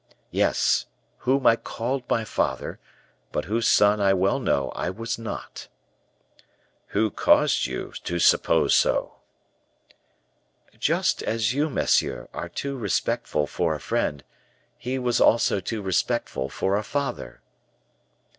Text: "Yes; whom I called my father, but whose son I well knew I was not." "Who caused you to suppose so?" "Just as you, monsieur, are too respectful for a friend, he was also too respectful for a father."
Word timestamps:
"Yes; 0.31 0.87
whom 1.29 1.45
I 1.45 1.55
called 1.55 2.09
my 2.09 2.23
father, 2.25 2.79
but 3.31 3.45
whose 3.45 3.67
son 3.67 4.01
I 4.01 4.13
well 4.15 4.39
knew 4.39 4.69
I 4.69 4.89
was 4.89 5.19
not." 5.19 5.67
"Who 6.87 7.11
caused 7.11 7.67
you 7.67 7.93
to 8.05 8.17
suppose 8.17 8.75
so?" 8.75 9.17
"Just 10.79 11.21
as 11.21 11.53
you, 11.53 11.69
monsieur, 11.69 12.27
are 12.33 12.49
too 12.49 12.75
respectful 12.79 13.45
for 13.45 13.75
a 13.75 13.79
friend, 13.79 14.23
he 14.75 14.97
was 14.97 15.21
also 15.21 15.59
too 15.59 15.83
respectful 15.83 16.49
for 16.49 16.77
a 16.77 16.83
father." 16.83 17.41